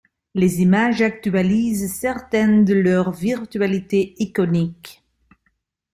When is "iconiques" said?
4.17-5.03